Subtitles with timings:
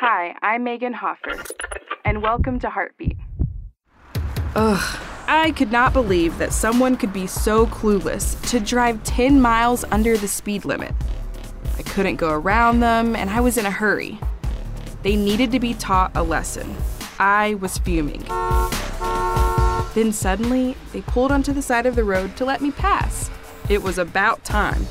[0.00, 1.42] Hi, I'm Megan Hoffer,
[2.04, 3.16] and welcome to Heartbeat.
[4.54, 9.84] Ugh, I could not believe that someone could be so clueless to drive 10 miles
[9.84, 10.94] under the speed limit.
[11.78, 14.20] I couldn't go around them, and I was in a hurry.
[15.02, 16.76] They needed to be taught a lesson.
[17.18, 18.20] I was fuming.
[19.94, 23.30] Then suddenly, they pulled onto the side of the road to let me pass.
[23.70, 24.86] It was about time.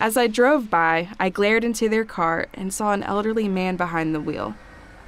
[0.00, 4.14] As I drove by, I glared into their car and saw an elderly man behind
[4.14, 4.54] the wheel,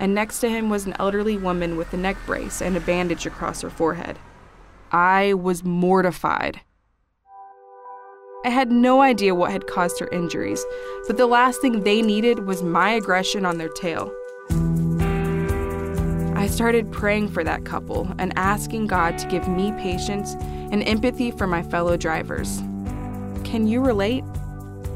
[0.00, 3.24] and next to him was an elderly woman with a neck brace and a bandage
[3.24, 4.18] across her forehead.
[4.90, 6.62] I was mortified.
[8.44, 10.64] I had no idea what had caused her injuries,
[11.06, 14.12] but the last thing they needed was my aggression on their tail.
[16.34, 21.30] I started praying for that couple and asking God to give me patience and empathy
[21.30, 22.58] for my fellow drivers.
[23.44, 24.24] Can you relate?